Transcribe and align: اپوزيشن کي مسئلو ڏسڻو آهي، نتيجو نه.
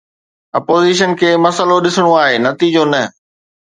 اپوزيشن 0.59 1.09
کي 1.21 1.29
مسئلو 1.45 1.75
ڏسڻو 1.85 2.11
آهي، 2.25 2.35
نتيجو 2.47 2.83
نه. 2.93 3.01